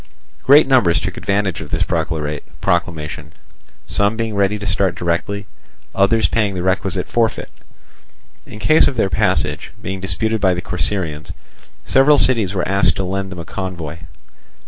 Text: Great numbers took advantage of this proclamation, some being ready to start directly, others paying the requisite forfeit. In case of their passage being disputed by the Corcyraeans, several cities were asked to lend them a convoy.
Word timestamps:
Great 0.41 0.65
numbers 0.65 0.99
took 0.99 1.15
advantage 1.15 1.61
of 1.61 1.69
this 1.69 1.83
proclamation, 1.83 3.33
some 3.85 4.17
being 4.17 4.33
ready 4.33 4.57
to 4.57 4.65
start 4.65 4.95
directly, 4.95 5.45
others 5.93 6.27
paying 6.27 6.55
the 6.55 6.63
requisite 6.63 7.07
forfeit. 7.07 7.51
In 8.47 8.57
case 8.57 8.87
of 8.87 8.95
their 8.97 9.11
passage 9.11 9.73
being 9.79 9.99
disputed 10.01 10.41
by 10.41 10.55
the 10.55 10.61
Corcyraeans, 10.63 11.33
several 11.85 12.17
cities 12.17 12.55
were 12.55 12.67
asked 12.67 12.95
to 12.95 13.03
lend 13.03 13.31
them 13.31 13.37
a 13.37 13.45
convoy. 13.45 13.99